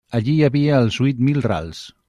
Allí 0.19 0.33
hi 0.37 0.45
havia 0.47 0.79
els 0.85 0.99
huit 1.05 1.21
mil 1.29 1.41
rals. 1.47 1.87